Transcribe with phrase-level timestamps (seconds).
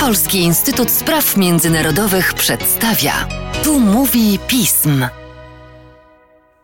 [0.00, 3.28] Polski Instytut Spraw Międzynarodowych przedstawia.
[3.64, 5.04] Tu mówi pism.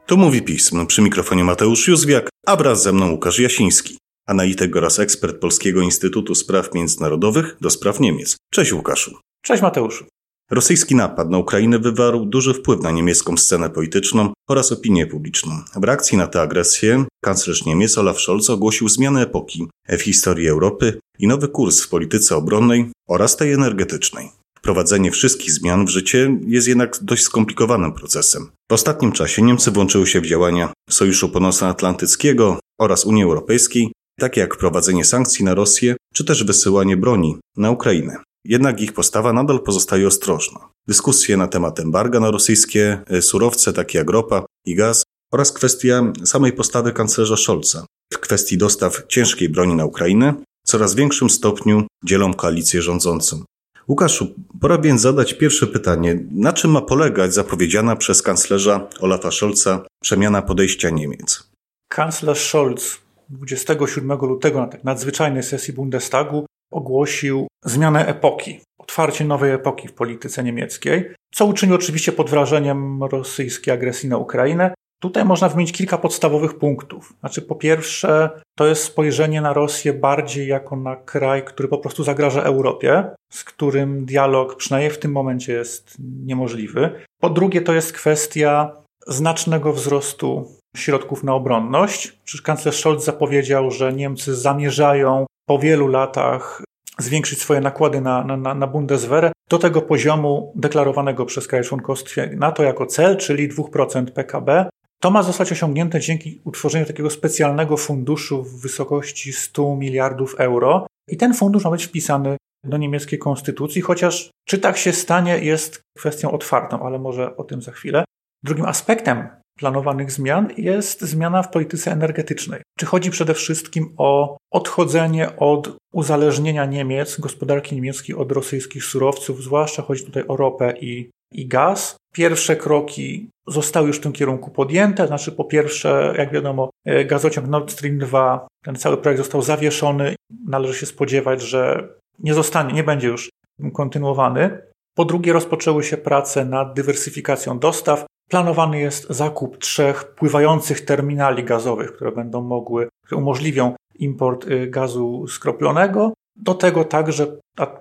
[0.06, 0.86] Tu mówi pism.
[0.86, 6.34] Przy mikrofonie Mateusz Józwiak, a wraz ze mną Łukasz Jasiński, analityk oraz ekspert Polskiego Instytutu
[6.34, 8.36] Spraw Międzynarodowych do spraw Niemiec.
[8.50, 9.18] Cześć Łukaszu.
[9.42, 10.04] Cześć Mateuszu.
[10.50, 15.52] Rosyjski napad na Ukrainę wywarł duży wpływ na niemiecką scenę polityczną oraz opinię publiczną.
[15.76, 21.00] W reakcji na tę agresję kanclerz Niemiec Olaf Scholz ogłosił zmianę epoki w historii Europy
[21.18, 24.30] i nowy kurs w polityce obronnej oraz tej energetycznej.
[24.58, 28.50] Wprowadzenie wszystkich zmian w życie jest jednak dość skomplikowanym procesem.
[28.70, 34.54] W ostatnim czasie Niemcy włączyły się w działania Sojuszu Północnoatlantyckiego oraz Unii Europejskiej, takie jak
[34.54, 38.16] wprowadzenie sankcji na Rosję czy też wysyłanie broni na Ukrainę.
[38.48, 40.68] Jednak ich postawa nadal pozostaje ostrożna.
[40.86, 46.12] Dyskusje na temat embarga na rosyjskie e, surowce, takie jak ropa i gaz, oraz kwestia
[46.24, 50.34] samej postawy kanclerza Scholza w kwestii dostaw ciężkiej broni na Ukrainę
[50.64, 53.42] w coraz większym stopniu dzielą koalicję rządzącą.
[53.88, 56.24] Łukaszu, pora więc zadać pierwsze pytanie.
[56.30, 61.50] Na czym ma polegać zapowiedziana przez kanclerza Olafa Scholza przemiana podejścia Niemiec?
[61.88, 69.88] Kanclerz Scholz 27 lutego na tak nadzwyczajnej sesji Bundestagu ogłosił zmianę epoki, otwarcie nowej epoki
[69.88, 74.74] w polityce niemieckiej, co uczynił oczywiście pod wrażeniem rosyjskiej agresji na Ukrainę.
[75.00, 77.14] Tutaj można wymienić kilka podstawowych punktów.
[77.20, 82.04] Znaczy, po pierwsze, to jest spojrzenie na Rosję bardziej jako na kraj, który po prostu
[82.04, 86.90] zagraża Europie, z którym dialog przynajmniej w tym momencie jest niemożliwy.
[87.20, 88.72] Po drugie, to jest kwestia
[89.06, 90.46] znacznego wzrostu
[90.76, 92.18] środków na obronność.
[92.24, 96.62] Przecież kanclerz Scholz zapowiedział, że Niemcy zamierzają po wielu latach
[96.98, 102.62] zwiększyć swoje nakłady na, na, na Bundeswehr do tego poziomu deklarowanego przez kraje członkowskie NATO
[102.62, 104.68] jako cel, czyli 2% PKB.
[105.00, 110.86] To ma zostać osiągnięte dzięki utworzeniu takiego specjalnego funduszu w wysokości 100 miliardów euro.
[111.08, 115.80] I ten fundusz ma być wpisany do niemieckiej konstytucji, chociaż czy tak się stanie jest
[115.98, 118.04] kwestią otwartą, ale może o tym za chwilę.
[118.44, 122.60] Drugim aspektem planowanych zmian jest zmiana w polityce energetycznej.
[122.78, 129.82] Czy chodzi przede wszystkim o odchodzenie od uzależnienia Niemiec, gospodarki niemieckiej od rosyjskich surowców, zwłaszcza
[129.82, 131.96] chodzi tutaj o ropę i, i gaz.
[132.12, 137.48] Pierwsze kroki zostały już w tym kierunku podjęte, znaczy po pierwsze, jak wiadomo, e, gazociąg
[137.48, 140.14] Nord Stream 2, ten cały projekt został zawieszony.
[140.46, 141.88] Należy się spodziewać, że
[142.18, 143.30] nie zostanie, nie będzie już
[143.72, 144.60] kontynuowany.
[144.94, 148.06] Po drugie, rozpoczęły się prace nad dywersyfikacją dostaw.
[148.28, 155.26] Planowany jest zakup trzech pływających terminali gazowych, które będą mogły, które umożliwią import y, gazu
[155.28, 156.12] skroplonego.
[156.36, 157.26] Do tego także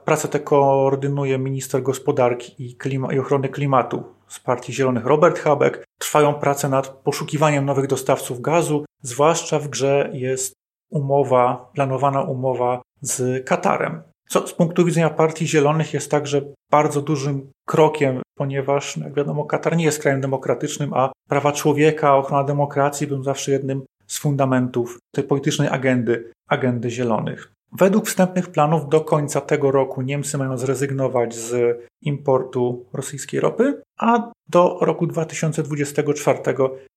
[0.05, 5.83] pracę tę koordynuje minister gospodarki i, klima, i ochrony klimatu z Partii Zielonych Robert Habeck.
[5.99, 10.53] Trwają prace nad poszukiwaniem nowych dostawców gazu, zwłaszcza w grze jest
[10.89, 14.01] umowa, planowana umowa z Katarem.
[14.27, 19.77] Co z punktu widzenia Partii Zielonych jest także bardzo dużym krokiem, ponieważ, jak wiadomo, Katar
[19.77, 25.23] nie jest krajem demokratycznym, a prawa człowieka, ochrona demokracji będą zawsze jednym z fundamentów tej
[25.23, 27.51] politycznej agendy, agendy Zielonych.
[27.71, 34.31] Według wstępnych planów do końca tego roku Niemcy mają zrezygnować z importu rosyjskiej ropy, a
[34.49, 36.39] do roku 2024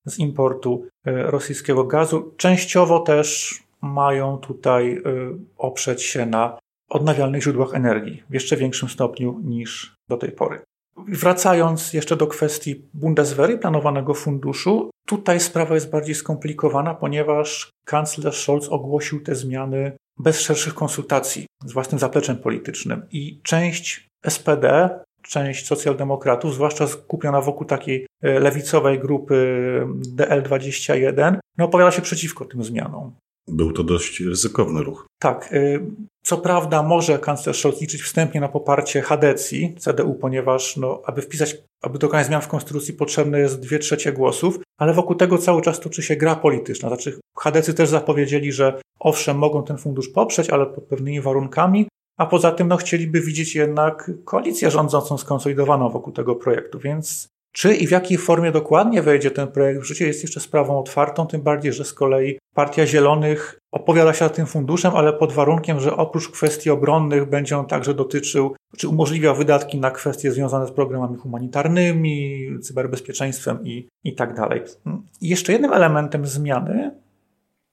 [0.07, 2.35] z importu e, rosyjskiego gazu.
[2.37, 5.03] Częściowo też mają tutaj e,
[5.59, 6.59] oprzeć się na
[6.91, 10.61] odnawialnych źródłach energii w jeszcze większym stopniu niż do tej pory.
[11.09, 18.69] Wracając jeszcze do kwestii Bundeswehry, planowanego funduszu, tutaj sprawa jest bardziej skomplikowana, ponieważ kanclerz Scholz
[18.69, 24.91] ogłosił te zmiany bez szerszych konsultacji z własnym zapleczem politycznym i część SPD,
[25.23, 29.37] część socjaldemokratów, zwłaszcza skupiona wokół takiej e, lewicowej grupy
[30.17, 33.13] DL21, no opowiada się przeciwko tym zmianom.
[33.49, 35.07] Był to dość ryzykowny ruch.
[35.19, 35.53] Tak.
[35.53, 35.81] Y,
[36.23, 41.57] co prawda może kanclerz Scholz liczyć wstępnie na poparcie Hadecji, CDU, ponieważ no, aby wpisać,
[41.83, 45.81] aby dokonać zmian w konstytucji potrzebne jest dwie trzecie głosów, ale wokół tego cały czas
[45.81, 46.89] toczy się gra polityczna.
[46.89, 52.27] Znaczy Hadecy też zapowiedzieli, że owszem, mogą ten fundusz poprzeć, ale pod pewnymi warunkami, a
[52.27, 57.87] poza tym no, chcieliby widzieć jednak koalicję rządzącą skonsolidowaną wokół tego projektu, więc czy i
[57.87, 61.73] w jakiej formie dokładnie wejdzie ten projekt w życie jest jeszcze sprawą otwartą, tym bardziej,
[61.73, 66.29] że z kolei Partia Zielonych opowiada się za tym funduszem, ale pod warunkiem, że oprócz
[66.29, 72.49] kwestii obronnych będzie on także dotyczył, czy umożliwia wydatki na kwestie związane z programami humanitarnymi,
[72.63, 74.63] cyberbezpieczeństwem i, i tak dalej.
[75.21, 76.91] I jeszcze jednym elementem zmiany,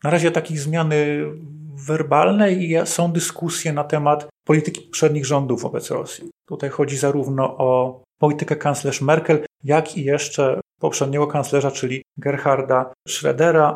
[0.03, 1.25] na razie takiej zmiany
[1.88, 6.29] werbalnej, są dyskusje na temat polityki poprzednich rządów wobec Rosji.
[6.47, 13.75] Tutaj chodzi zarówno o politykę kanclerz Merkel, jak i jeszcze poprzedniego kanclerza, czyli Gerharda Schrödera.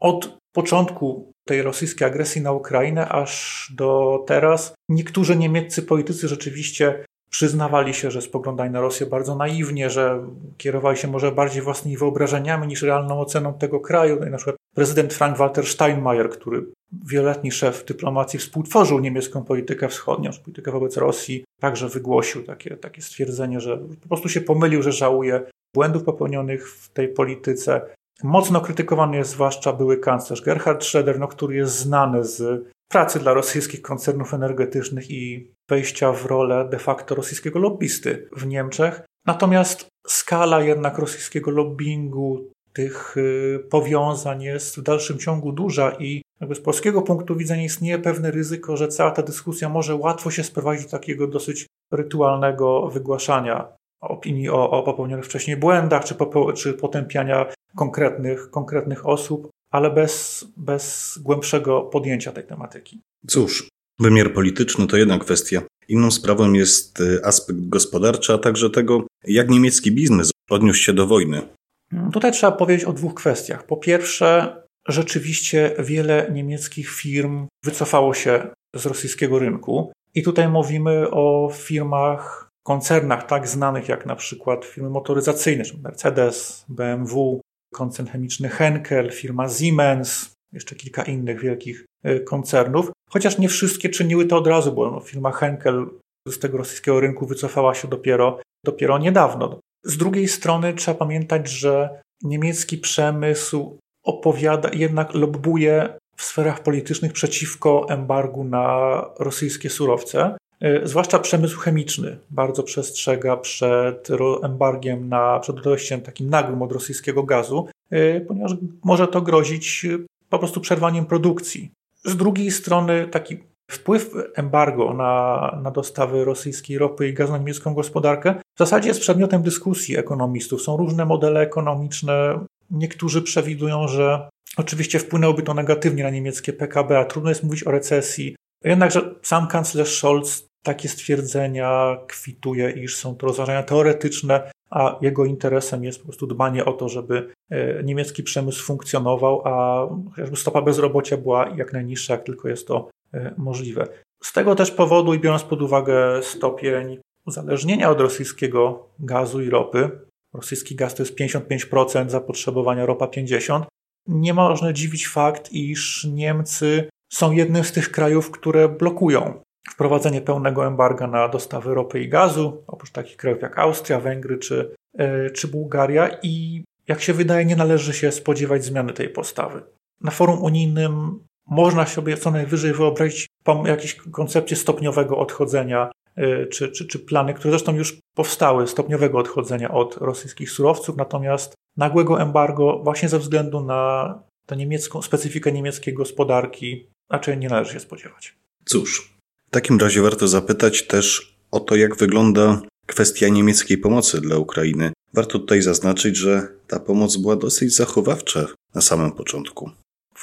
[0.00, 7.94] Od początku tej rosyjskiej agresji na Ukrainę, aż do teraz niektórzy niemieccy politycy rzeczywiście przyznawali
[7.94, 10.26] się, że spoglądali na Rosję bardzo naiwnie, że
[10.58, 14.16] kierowali się może bardziej własnymi wyobrażeniami niż realną oceną tego kraju.
[14.20, 16.66] No na przykład prezydent Frank-Walter Steinmeier, który
[17.06, 23.60] wieloletni szef dyplomacji współtworzył niemiecką politykę wschodnią, politykę wobec Rosji, także wygłosił takie, takie stwierdzenie,
[23.60, 25.42] że po prostu się pomylił, że żałuje
[25.74, 27.80] błędów popełnionych w tej polityce.
[28.22, 33.34] Mocno krytykowany jest zwłaszcza były kanclerz Gerhard Schröder, no, który jest znany z pracy dla
[33.34, 39.02] rosyjskich koncernów energetycznych i wejścia w rolę de facto rosyjskiego lobbysty w Niemczech.
[39.26, 46.54] Natomiast skala jednak rosyjskiego lobbingu, tych y, powiązań jest w dalszym ciągu duża i jakby
[46.54, 50.84] z polskiego punktu widzenia istnieje pewne ryzyko, że cała ta dyskusja może łatwo się sprowadzić
[50.84, 53.68] do takiego dosyć rytualnego wygłaszania
[54.00, 56.14] opinii o, o popełnionych wcześniej błędach, czy,
[56.54, 63.00] czy potępiania konkretnych, konkretnych osób, ale bez, bez głębszego podjęcia tej tematyki.
[63.26, 63.68] Cóż,
[64.00, 65.62] wymiar polityczny to jedna kwestia.
[65.88, 71.06] Inną sprawą jest y, aspekt gospodarczy, a także tego, jak niemiecki biznes odniósł się do
[71.06, 71.42] wojny.
[71.92, 73.66] Mm, tutaj trzeba powiedzieć o dwóch kwestiach.
[73.66, 74.56] Po pierwsze,
[74.88, 78.46] rzeczywiście wiele niemieckich firm wycofało się
[78.76, 79.92] z rosyjskiego rynku.
[80.14, 86.64] I tutaj mówimy o firmach, koncernach tak znanych jak na przykład firmy motoryzacyjne, czyli Mercedes,
[86.68, 87.40] BMW,
[87.74, 94.26] koncern chemiczny Henkel, firma Siemens, jeszcze kilka innych wielkich y, koncernów, chociaż nie wszystkie czyniły
[94.26, 95.86] to od razu, bo no, firma Henkel
[96.28, 99.60] z tego rosyjskiego rynku wycofała się dopiero, dopiero niedawno.
[99.84, 107.86] Z drugiej strony trzeba pamiętać, że niemiecki przemysł opowiada, jednak lobbuje w sferach politycznych przeciwko
[107.88, 110.36] embargu na rosyjskie surowce.
[110.64, 114.08] Y, zwłaszcza przemysł chemiczny bardzo przestrzega przed
[114.42, 118.52] embargiem na, przed dojściem takim nagłym od rosyjskiego gazu, y, ponieważ
[118.84, 121.70] może to grozić y, po prostu przerwaniem produkcji.
[122.04, 123.38] Z drugiej strony taki
[123.70, 129.00] wpływ embargo na, na dostawy rosyjskiej ropy i gazu na niemiecką gospodarkę w zasadzie jest
[129.00, 130.62] przedmiotem dyskusji ekonomistów.
[130.62, 132.38] Są różne modele ekonomiczne.
[132.70, 137.70] Niektórzy przewidują, że oczywiście wpłynęłoby to negatywnie na niemieckie PKB, a trudno jest mówić o
[137.70, 138.36] recesji.
[138.64, 145.84] Jednakże sam kanclerz Scholz takie stwierdzenia kwituje, iż są to rozważania teoretyczne, a jego interesem
[145.84, 151.16] jest po prostu dbanie o to, żeby e, niemiecki przemysł funkcjonował, a chociażby stopa bezrobocia
[151.16, 152.88] była jak najniższa, jak tylko jest to
[153.36, 153.86] możliwe.
[154.22, 159.90] Z tego też powodu i biorąc pod uwagę stopień uzależnienia od rosyjskiego gazu i ropy,
[160.34, 163.62] rosyjski gaz to jest 55% zapotrzebowania, ropa 50%,
[164.06, 170.66] nie można dziwić fakt, iż Niemcy są jednym z tych krajów, które blokują wprowadzenie pełnego
[170.66, 175.48] embarga na dostawy ropy i gazu, oprócz takich krajów jak Austria, Węgry czy, e, czy
[175.48, 179.62] Bułgaria i jak się wydaje, nie należy się spodziewać zmiany tej postawy.
[180.00, 183.26] Na forum unijnym można sobie co najwyżej wyobrazić
[183.64, 189.70] jakieś koncepcje stopniowego odchodzenia, e, czy, czy, czy plany, które zresztą już powstały, stopniowego odchodzenia
[189.70, 194.14] od rosyjskich surowców, natomiast nagłego embargo właśnie ze względu na
[194.46, 198.36] tę niemiecką, specyfikę niemieckiej gospodarki raczej nie należy się spodziewać.
[198.64, 199.14] Cóż,
[199.48, 204.92] w takim razie warto zapytać też o to, jak wygląda kwestia niemieckiej pomocy dla Ukrainy.
[205.14, 209.70] Warto tutaj zaznaczyć, że ta pomoc była dosyć zachowawcza na samym początku.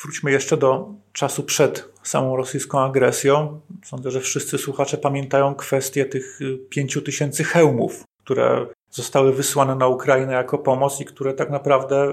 [0.04, 3.62] Wróćmy jeszcze do czasu przed samą rosyjską agresją.
[3.86, 6.40] Sądzę, że wszyscy słuchacze pamiętają kwestię tych
[6.70, 12.12] pięciu tysięcy hełmów, które zostały wysłane na Ukrainę jako pomoc i które tak naprawdę y,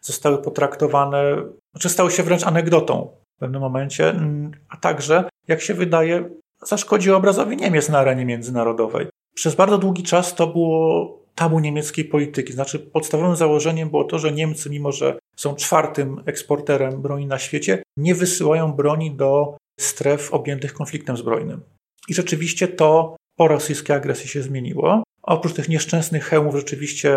[0.00, 1.36] zostały potraktowane,
[1.72, 4.14] znaczy stały się wręcz anegdotą w pewnym momencie,
[4.68, 6.30] a także, jak się wydaje,
[6.62, 9.06] zaszkodził obrazowi Niemiec na arenie międzynarodowej.
[9.34, 12.52] Przez bardzo długi czas to było tabu niemieckiej polityki.
[12.52, 17.82] Znaczy, podstawowym założeniem było to, że Niemcy, mimo że są czwartym eksporterem broni na świecie,
[17.96, 21.60] nie wysyłają broni do stref objętych konfliktem zbrojnym.
[22.08, 25.02] I rzeczywiście to po rosyjskiej agresji się zmieniło.
[25.22, 27.16] Oprócz tych nieszczęsnych hełmów, rzeczywiście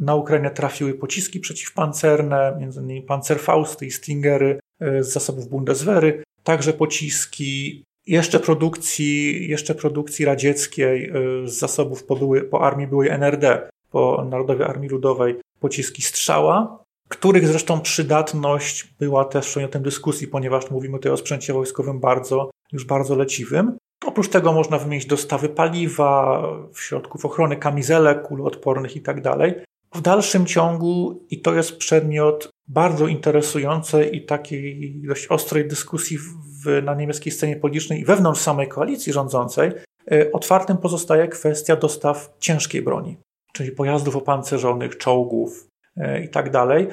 [0.00, 3.06] na Ukrainę trafiły pociski przeciwpancerne, m.in.
[3.06, 11.48] Panzerfausty i Stingery e, z zasobów Bundeswehry, także pociski jeszcze produkcji, jeszcze produkcji radzieckiej y,
[11.48, 17.48] z zasobów po, były, po armii byłej NRD, po Narodowej Armii Ludowej, pociski strzała, których
[17.48, 23.16] zresztą przydatność była też przedmiotem dyskusji, ponieważ mówimy tutaj o sprzęcie wojskowym bardzo, już bardzo
[23.16, 23.76] leciwym.
[24.06, 26.42] Oprócz tego można wymienić dostawy paliwa,
[26.76, 29.54] środków ochrony, kamizelek kuloodpornych itd.
[29.94, 36.82] W dalszym ciągu, i to jest przedmiot bardzo interesującej i takiej dość ostrej dyskusji w,
[36.82, 39.72] na niemieckiej scenie politycznej i wewnątrz samej koalicji rządzącej,
[40.12, 43.16] e, otwartym pozostaje kwestia dostaw ciężkiej broni,
[43.52, 45.72] czyli pojazdów opancerzonych, czołgów,
[46.24, 46.88] i tak dalej.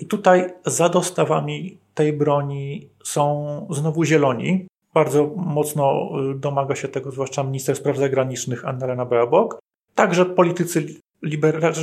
[0.00, 4.66] I tutaj za dostawami tej broni są znowu zieloni.
[4.94, 9.58] Bardzo mocno domaga się tego zwłaszcza minister spraw zagranicznych Annalena Baerbock.
[9.94, 10.86] Także politycy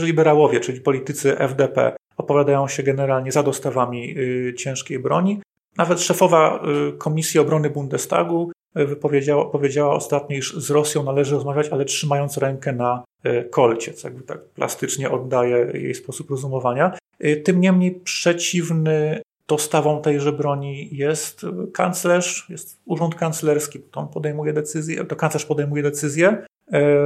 [0.02, 4.16] liberałowie, czyli politycy FDP, opowiadają się generalnie za dostawami
[4.58, 5.42] ciężkiej broni.
[5.78, 6.64] Nawet szefowa
[6.98, 13.04] Komisji Obrony Bundestagu wypowiedziała, powiedziała ostatnio, iż z Rosją należy rozmawiać, ale trzymając rękę na
[13.50, 16.98] kolcie, co jakby tak plastycznie oddaje jej sposób rozumowania.
[17.44, 25.06] Tym niemniej przeciwny dostawą tejże broni jest kanclerz, jest urząd kanclerski, to on podejmuje decyzję,
[25.06, 26.46] to kanclerz podejmuje decyzję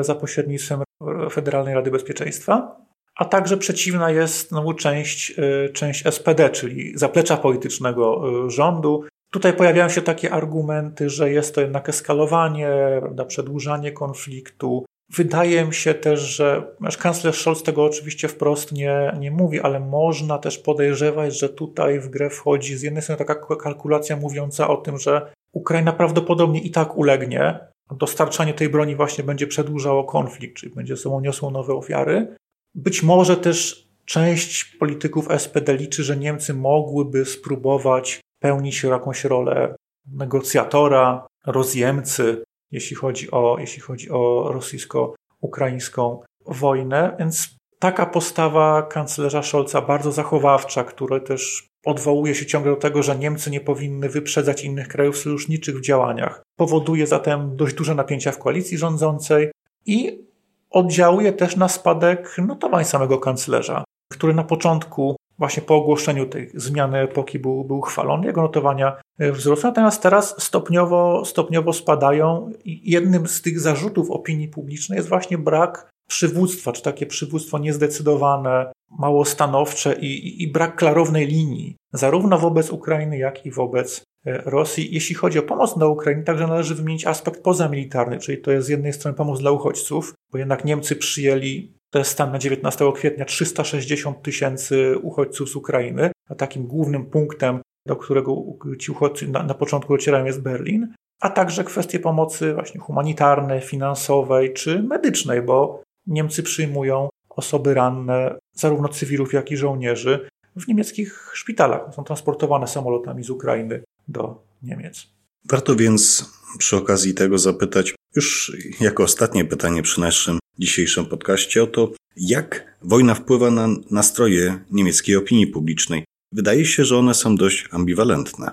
[0.02, 0.84] za pośrednictwem
[1.32, 2.76] Federalnej Rady Bezpieczeństwa,
[3.16, 5.36] a także przeciwna jest znowu część,
[5.74, 11.90] część SPD, czyli zaplecza politycznego rządu, Tutaj pojawiają się takie argumenty, że jest to jednak
[11.90, 14.86] eskalowanie, prawda, przedłużanie konfliktu.
[15.16, 20.38] Wydaje mi się też, że kanclerz Scholz tego oczywiście wprost nie, nie mówi, ale można
[20.38, 24.98] też podejrzewać, że tutaj w grę wchodzi z jednej strony taka kalkulacja mówiąca o tym,
[24.98, 27.60] że Ukraina prawdopodobnie i tak ulegnie.
[27.92, 32.36] Dostarczanie tej broni właśnie będzie przedłużało konflikt, czyli będzie sobą niosło nowe ofiary.
[32.76, 39.76] Być może też część polityków SPD liczy, że Niemcy mogłyby spróbować pełnić jakąś rolę
[40.12, 47.16] negocjatora, rozjemcy, jeśli chodzi o, jeśli chodzi o rosyjsko-ukraińską wojnę.
[47.20, 53.16] Więc taka postawa kanclerza Scholza, bardzo zachowawcza, która też odwołuje się ciągle do tego, że
[53.16, 58.40] Niemcy nie powinny wyprzedzać innych krajów sojuszniczych w działaniach, powoduje zatem dość duże napięcia w
[58.40, 59.52] koalicji rządzącej
[59.86, 60.24] i
[60.70, 67.00] oddziałuje też na spadek notowań samego kanclerza, który na początku właśnie po ogłoszeniu tej zmiany
[67.00, 73.28] epoki był, był chwalony, jego notowania e, wzrosły, natomiast teraz stopniowo, stopniowo spadają i jednym
[73.28, 79.96] z tych zarzutów opinii publicznej jest właśnie brak przywództwa, czy takie przywództwo niezdecydowane, mało stanowcze
[80.00, 84.94] i, i, i brak klarownej linii, zarówno wobec Ukrainy, jak i wobec e, Rosji.
[84.94, 88.70] Jeśli chodzi o pomoc dla Ukrainy, także należy wymienić aspekt pozamilitarny, czyli to jest z
[88.70, 94.22] jednej strony pomoc dla uchodźców, bo jednak Niemcy przyjęli jest stan na 19 kwietnia 360
[94.22, 98.36] tysięcy uchodźców z Ukrainy, a takim głównym punktem, do którego
[98.80, 104.54] ci uchodźcy na, na początku docierają jest Berlin, a także kwestie pomocy właśnie humanitarnej, finansowej
[104.54, 111.96] czy medycznej, bo Niemcy przyjmują osoby ranne, zarówno cywilów, jak i żołnierzy, w niemieckich szpitalach.
[111.96, 115.08] Są transportowane samolotami z Ukrainy do Niemiec.
[115.50, 121.68] Warto więc przy okazji tego zapytać, już jako ostatnie pytanie przy naszym dzisiejszym podcaście o
[121.68, 126.06] to, jak wojna wpływa na nastroje niemieckiej opinii publicznej.
[126.32, 128.52] Wydaje się, że one są dość ambiwalentne.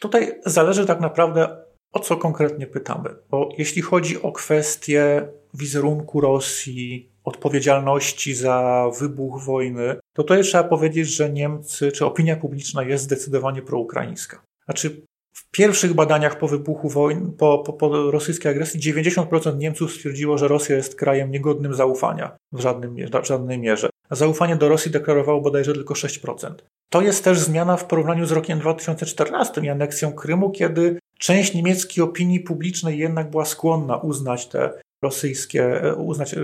[0.00, 1.56] Tutaj zależy tak naprawdę
[1.92, 9.96] o co konkretnie pytamy, bo jeśli chodzi o kwestię wizerunku Rosji, odpowiedzialności za wybuch wojny,
[10.14, 14.42] to tutaj trzeba powiedzieć, że Niemcy, czy opinia publiczna jest zdecydowanie proukraińska.
[14.64, 15.02] Znaczy,
[15.32, 20.48] w pierwszych badaniach po wybuchu wojny, po, po, po rosyjskiej agresji, 90% Niemców stwierdziło, że
[20.48, 23.90] Rosja jest krajem niegodnym zaufania w, żadnym, w żadnej mierze.
[24.10, 26.54] Zaufanie do Rosji deklarowało bodajże tylko 6%.
[26.92, 32.04] To jest też zmiana w porównaniu z rokiem 2014 i aneksją Krymu, kiedy część niemieckiej
[32.04, 36.34] opinii publicznej jednak była skłonna uznać te rosyjskie, uznać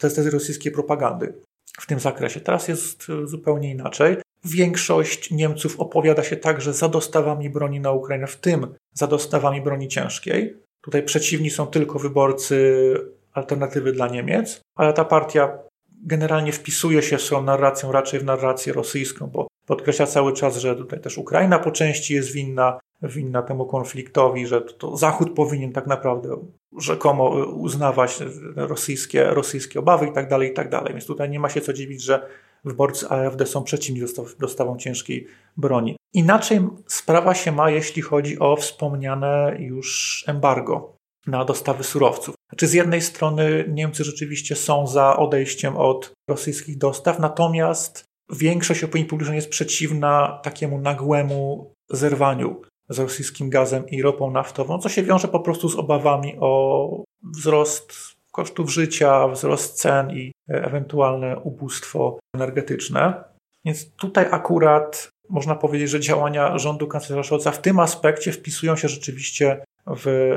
[0.00, 1.34] te tezy rosyjskiej propagandy
[1.80, 2.40] w tym zakresie.
[2.40, 4.16] Teraz jest zupełnie inaczej.
[4.44, 9.88] Większość Niemców opowiada się także za dostawami broni na Ukrainę, w tym za dostawami broni
[9.88, 10.56] ciężkiej.
[10.80, 12.94] Tutaj przeciwni są tylko wyborcy
[13.32, 15.58] alternatywy dla Niemiec, ale ta partia
[16.02, 20.76] generalnie wpisuje się w swoją narracją raczej w narrację rosyjską, bo podkreśla cały czas, że
[20.76, 25.86] tutaj też Ukraina po części jest winna, winna temu konfliktowi, że to Zachód powinien tak
[25.86, 26.36] naprawdę
[26.78, 28.18] rzekomo uznawać
[28.56, 30.92] rosyjskie, rosyjskie obawy i tak dalej, i tak dalej.
[30.92, 32.26] Więc tutaj nie ma się co dziwić, że
[32.64, 34.02] wyborcy AfD są przeciwni
[34.38, 35.26] dostawą ciężkiej
[35.56, 35.96] broni.
[36.14, 42.34] Inaczej sprawa się ma, jeśli chodzi o wspomniane już embargo na dostawy surowców.
[42.50, 49.08] Znaczy z jednej strony Niemcy rzeczywiście są za odejściem od rosyjskich dostaw, natomiast większość opinii
[49.08, 55.28] publicznej jest przeciwna takiemu nagłemu zerwaniu z rosyjskim gazem i ropą naftową, co się wiąże
[55.28, 57.92] po prostu z obawami o wzrost
[58.32, 63.24] kosztów życia, wzrost cen i ewentualne ubóstwo energetyczne.
[63.64, 68.88] Więc tutaj akurat można powiedzieć, że działania rządu kanclerza Scholza w tym aspekcie wpisują się
[68.88, 70.36] rzeczywiście w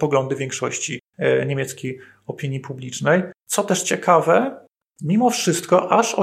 [0.00, 3.22] poglądy większości e, niemieckiej opinii publicznej.
[3.46, 4.66] Co też ciekawe,
[5.02, 6.14] mimo wszystko aż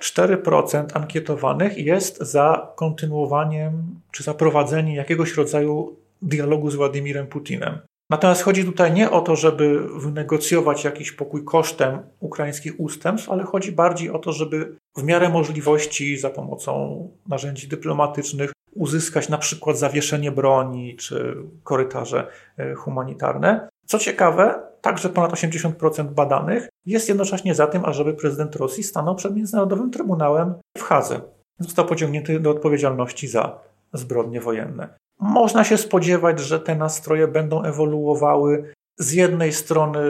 [0.00, 7.78] 84% ankietowanych jest za kontynuowaniem czy za prowadzeniem jakiegoś rodzaju dialogu z Władimirem Putinem.
[8.10, 13.72] Natomiast chodzi tutaj nie o to, żeby wynegocjować jakiś pokój kosztem ukraińskich ustępstw, ale chodzi
[13.72, 20.32] bardziej o to, żeby w miarę możliwości za pomocą narzędzi dyplomatycznych uzyskać na przykład zawieszenie
[20.32, 22.26] broni czy korytarze
[22.56, 23.68] e, humanitarne.
[23.90, 29.36] Co ciekawe, także ponad 80% badanych jest jednocześnie za tym, ażeby prezydent Rosji stanął przed
[29.36, 31.20] Międzynarodowym Trybunałem w Hadze.
[31.58, 33.58] Został pociągnięty do odpowiedzialności za
[33.92, 34.88] zbrodnie wojenne.
[35.20, 38.72] Można się spodziewać, że te nastroje będą ewoluowały.
[38.98, 40.00] Z jednej strony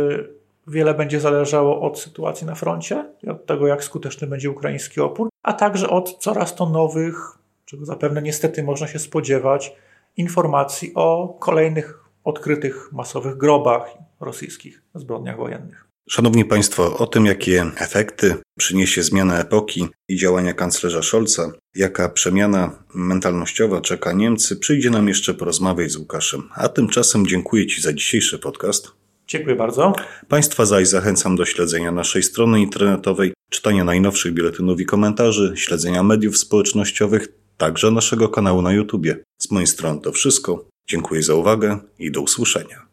[0.67, 5.29] wiele będzie zależało od sytuacji na froncie i od tego, jak skuteczny będzie ukraiński opór,
[5.43, 9.77] a także od coraz to nowych, czego zapewne niestety można się spodziewać,
[10.17, 15.91] informacji o kolejnych odkrytych masowych grobach rosyjskich zbrodniach wojennych.
[16.09, 22.85] Szanowni Państwo, o tym, jakie efekty przyniesie zmiana epoki i działania kanclerza Scholza, jaka przemiana
[22.95, 26.49] mentalnościowa czeka Niemcy, przyjdzie nam jeszcze porozmawiać z Łukaszem.
[26.55, 28.93] A tymczasem dziękuję Ci za dzisiejszy podcast.
[29.27, 29.93] Dziękuję bardzo.
[30.29, 36.39] Państwa zaś zachęcam do śledzenia naszej strony internetowej, czytania najnowszych biuletynów i komentarzy, śledzenia mediów
[36.39, 39.07] społecznościowych, także naszego kanału na YouTube.
[39.39, 40.70] Z mojej strony to wszystko.
[40.87, 42.90] Dziękuję za uwagę i do usłyszenia.